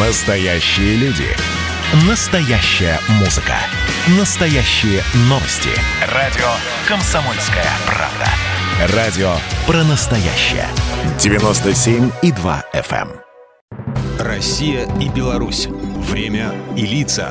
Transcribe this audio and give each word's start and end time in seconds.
Настоящие 0.00 0.96
люди. 0.96 1.26
Настоящая 2.08 2.98
музыка. 3.20 3.56
Настоящие 4.18 5.02
новости. 5.28 5.68
Радио 6.10 6.48
«Комсомольская 6.88 7.66
правда». 7.84 8.96
Радио 8.96 9.34
про 9.66 9.84
настоящее. 9.84 10.66
97,2 11.18 12.62
FM. 12.72 13.10
эм. 13.10 13.20
Россия 14.18 14.88
и 14.98 15.10
Беларусь. 15.10 15.66
Время 15.66 16.54
и 16.74 16.86
лица. 16.86 17.30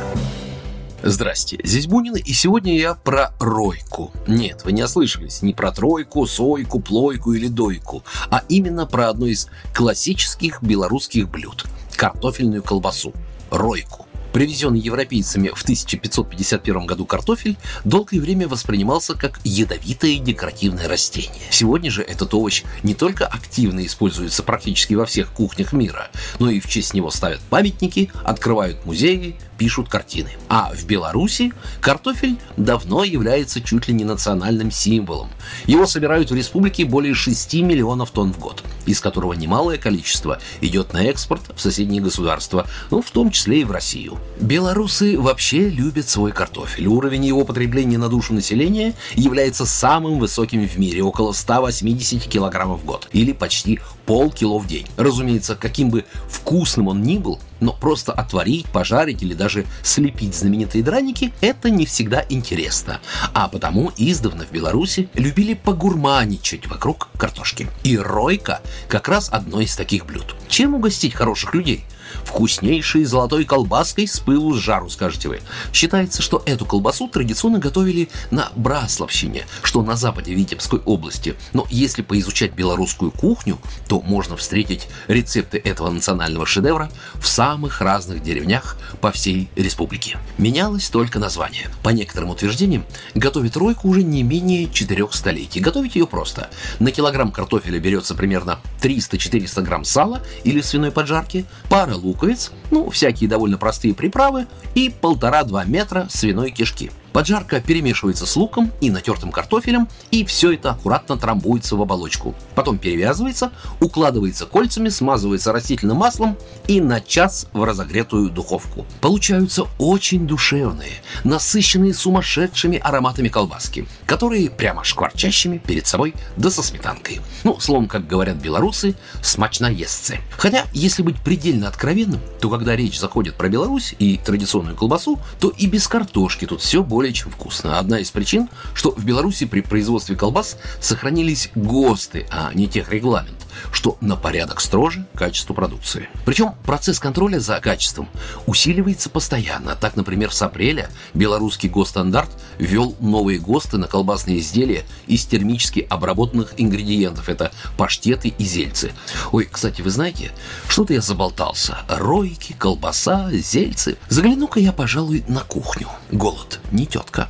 Здрасте, 1.02 1.59
здесь 1.64 1.88
Бунин, 1.88 2.14
и 2.16 2.32
сегодня 2.32 2.78
я 2.78 2.93
про 2.93 3.34
ройку. 3.39 4.12
Нет, 4.28 4.62
вы 4.66 4.73
не 4.73 4.84
ослышались, 4.84 5.41
не 5.41 5.55
про 5.55 5.71
тройку, 5.71 6.28
сойку, 6.28 6.80
плойку 6.80 7.34
или 7.34 7.48
дойку, 7.48 8.04
а 8.30 8.43
именно 8.50 8.86
про 8.86 9.09
одно 9.09 9.25
из 9.25 9.48
классических 9.73 10.62
белорусских 10.62 11.28
блюд– 11.28 11.66
картофельную 12.02 12.64
колбасу– 12.64 13.14
ройку. 13.52 14.08
Привезенный 14.34 14.80
европейцами 14.80 15.52
в 15.53 15.62
1551 15.63 16.85
году 16.85 17.05
картофель 17.05 17.58
долгое 17.84 18.22
время 18.22 18.48
воспринимался 18.48 19.13
как 19.13 19.39
ядовитое 19.44 20.20
декоративное 20.20 20.88
растение. 20.88 21.41
Сегодня 21.49 21.91
же 21.91 22.02
этот 22.02 22.34
овощ 22.34 22.63
не 22.81 22.94
только 22.94 23.27
активно 23.27 23.86
используется 23.86 24.41
практически 24.44 24.94
во 24.94 25.05
всех 25.05 25.34
кухнях 25.34 25.73
мира, 25.73 26.08
но 26.39 26.49
и 26.49 26.62
в 26.62 26.70
честь 26.70 26.94
него 26.94 27.12
ставят 27.12 27.41
памятники, 27.41 28.09
открывают 28.23 28.86
музеи, 28.86 29.36
пишут 29.58 29.89
картины. 29.89 30.31
А 30.50 30.72
в 30.73 30.86
Беларуси 30.86 31.53
картофель 31.81 32.38
давно 32.58 33.03
является 33.03 33.61
чуть 33.61 33.88
ли 33.88 33.94
не 33.94 34.05
национальным 34.05 34.72
символом. 34.72 35.30
Его 35.66 35.86
собирают 35.86 36.31
в 36.31 36.36
республике 36.36 36.86
более 36.86 37.13
6 37.13 37.53
миллионов 37.55 38.11
тонн 38.11 38.34
в 38.34 38.39
год, 38.39 38.63
из 38.86 39.02
которого 39.02 39.34
немалое 39.34 39.77
количество 39.77 40.39
идет 40.61 40.94
на 40.94 41.03
экспорт 41.03 41.44
в 41.55 41.61
соседние 41.61 42.02
государства, 42.02 42.66
ну, 42.89 43.02
в 43.02 43.11
том 43.11 43.30
числе 43.30 43.61
и 43.61 43.63
в 43.63 43.72
Россию. 43.72 44.20
Белорусы 44.41 45.20
вообще 45.20 45.69
любят 45.69 46.09
свой 46.09 46.31
картофель. 46.31 46.88
Уровень 46.88 47.25
его 47.25 47.45
потребления 47.45 48.00
на 48.00 48.09
душу 48.09 48.33
населения 48.33 48.95
является 49.13 49.67
самым 49.67 50.17
высоким 50.17 50.67
в 50.67 50.80
мире, 50.80 51.03
около 51.03 51.31
180 51.31 52.23
килограммов 52.23 52.81
в 52.81 52.86
год, 52.86 53.08
или 53.13 53.33
почти 53.33 53.80
полкило 54.08 54.58
в 54.58 54.66
день. 54.66 54.88
Разумеется, 54.97 55.55
каким 55.55 55.91
бы 55.91 56.05
вкусным 56.28 56.88
он 56.88 57.03
ни 57.03 57.19
был, 57.19 57.39
но 57.59 57.72
просто 57.72 58.13
отварить, 58.13 58.66
пожарить 58.66 59.22
или 59.22 59.36
даже 59.36 59.67
слепить 59.83 60.35
знаменитые 60.35 60.83
драники– 60.83 61.31
это 61.41 61.69
не 61.69 61.85
всегда 61.85 62.25
интересно. 62.28 63.00
А 63.33 63.47
потому 63.47 63.91
издавна 63.95 64.45
в 64.45 64.52
Беларуси 64.52 65.08
любили 65.13 65.53
погурманичать 65.53 66.66
вокруг 66.66 67.09
картошки. 67.16 67.67
И 67.83 67.95
ройка 67.95 68.61
как 68.88 69.08
раз 69.08 69.30
одно 69.31 69.61
из 69.61 69.75
таких 69.75 70.08
блюд. 70.08 70.35
Чем 70.47 70.73
угостить 70.73 71.13
хороших 71.13 71.53
людей? 71.53 71.85
Вкуснейшей 72.23 73.04
золотой 73.04 73.45
колбаской 73.45 74.08
с 74.08 74.20
пылу 74.20 74.54
с 74.54 74.59
жару, 74.59 74.90
скажете 74.90 75.30
вы. 75.30 75.42
Считается, 75.73 76.22
что 76.22 76.42
эту 76.45 76.66
колбасу 76.66 77.08
традиционно 77.08 77.59
готовили 77.59 78.09
на 78.30 78.50
Брасловщине, 78.56 79.45
что 79.64 79.81
на 79.81 79.95
западе 79.95 80.34
Витебской 80.34 80.80
области. 80.86 81.36
Но 81.53 81.66
если 81.70 82.02
поизучать 82.02 82.53
белорусскую 82.53 83.12
кухню, 83.12 83.59
то 83.88 84.02
можно 84.02 84.38
встретить 84.38 84.88
рецепты 85.08 85.58
этого 85.58 85.90
национального 85.90 86.45
шедевра 86.45 86.92
в 87.16 87.28
самых 87.28 87.81
разных 87.81 88.22
деревнях 88.23 88.78
по 89.02 89.12
всей 89.12 89.50
республике. 89.56 90.18
Менялось 90.38 90.90
только 90.90 91.20
название. 91.20 91.70
По 91.84 91.90
некоторым 91.90 92.30
утверждениям, 92.30 92.86
готовить 93.16 93.56
ройку 93.56 93.90
уже 93.90 94.03
не 94.03 94.23
менее 94.23 94.72
четырех 94.72 95.14
столетий. 95.14 95.59
Готовить 95.59 95.96
ее 95.96 96.08
просто. 96.08 96.50
На 96.80 96.92
килограмм 96.92 97.31
картофеля 97.31 97.80
берется 97.80 98.16
примерно 98.16 98.59
300-400 98.81 99.62
грамм 99.62 99.84
сала 99.84 100.22
или 100.44 100.62
свиной 100.62 100.92
поджарки, 100.92 101.46
пара 101.70 101.96
луковиц, 102.02 102.52
ну, 102.71 102.89
всякие 102.89 103.30
довольно 103.30 103.57
простые 103.57 103.94
приправы 103.94 104.47
и 104.75 104.89
полтора-два 104.89 105.63
метра 105.66 106.07
свиной 106.09 106.52
кишки. 106.52 106.91
Поджарка 107.14 107.59
перемешивается 107.59 108.26
с 108.26 108.36
луком 108.36 108.72
и 108.80 108.90
натертым 108.90 109.31
картофелем, 109.31 109.88
и 110.12 110.24
все 110.24 110.53
это 110.53 110.72
аккуратно 110.72 111.18
трамбуется 111.18 111.75
в 111.75 111.81
оболочку. 111.81 112.35
Потом 112.56 112.78
перевязывается, 112.78 113.52
укладывается 113.80 114.46
кольцами, 114.46 114.90
смазывается 114.90 115.52
растительным 115.52 115.97
маслом 115.97 116.38
и 116.68 116.80
на 116.80 117.02
час 117.02 117.47
в 117.53 117.63
разогретую 117.63 118.30
духовку. 118.30 118.85
Получаются 119.02 119.66
очень 119.78 120.25
душевные, 120.25 121.02
насыщенные 121.24 121.94
сумасшедшими 121.94 122.78
ароматами 122.78 123.28
колбаски, 123.28 123.88
которые 124.06 124.50
прямо 124.50 124.84
шкварчащими 124.84 125.58
перед 125.58 125.88
собой, 125.88 126.14
да 126.38 126.50
со 126.50 126.64
сметанкой. 126.64 127.19
Ну, 127.44 127.59
словом, 127.59 127.88
как 127.88 128.08
говорят 128.08 128.38
белорусы, 128.38 128.96
смачно 129.22 129.66
естся. 129.66 130.18
Хотя, 130.38 130.66
если 130.74 131.03
быть 131.03 131.18
предельно 131.18 131.68
откровенным, 131.68 132.22
то 132.40 132.50
когда 132.50 132.75
речь 132.75 133.00
заходит 133.00 133.35
про 133.35 133.50
Беларусь 133.50 133.96
и 134.00 134.18
традиционную 134.18 134.75
колбасу, 134.75 135.19
то 135.40 135.50
и 135.50 135.68
без 135.68 135.88
картошки 135.88 136.46
тут 136.46 136.62
все 136.62 136.84
более 136.84 137.00
более 137.01 137.13
чем 137.16 137.31
вкусно. 137.31 137.79
Одна 137.79 137.97
из 137.97 138.12
причин, 138.12 138.47
что 138.75 138.91
в 138.91 139.03
Беларуси 139.03 139.47
при 139.47 139.62
производстве 139.62 140.16
колбас 140.16 140.56
сохранились 140.79 141.50
ГОСТы, 141.56 142.28
а 142.29 142.51
не 142.53 142.67
техрегламент, 142.67 143.41
что 143.72 143.97
на 144.01 144.16
порядок 144.16 144.61
строже 144.61 145.05
качество 145.16 145.53
продукции. 145.53 146.09
Причем 146.25 146.53
процесс 146.66 146.99
контроля 146.99 147.39
за 147.39 147.59
качеством 147.59 148.09
усиливается 148.45 149.09
постоянно. 149.09 149.75
Так, 149.75 149.95
например, 149.95 150.31
с 150.31 150.41
апреля 150.41 150.89
белорусский 151.13 151.69
госстандарт 151.69 152.29
ввел 152.57 152.95
новые 152.99 153.39
ГОСТы 153.39 153.77
на 153.77 153.88
колбасные 153.88 154.39
изделия 154.39 154.83
из 155.07 155.25
термически 155.25 155.85
обработанных 155.89 156.53
ингредиентов. 156.57 157.29
Это 157.29 157.51
паштеты 157.77 158.29
и 158.29 158.44
зельцы. 158.44 158.91
Ой, 159.31 159.47
кстати, 159.51 159.81
вы 159.81 159.89
знаете, 159.89 160.31
что-то 160.67 160.93
я 160.93 161.01
заболтался. 161.01 161.78
Ройки, 161.88 162.53
колбаса, 162.53 163.29
зельцы. 163.31 163.97
Загляну-ка 164.09 164.59
я, 164.59 164.72
пожалуй, 164.72 165.23
на 165.28 165.41
кухню. 165.41 165.88
Голод 166.11 166.59
не 166.72 166.85
тетка. 166.85 167.29